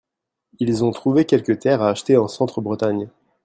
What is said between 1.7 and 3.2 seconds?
à acheter en centre Bretagne.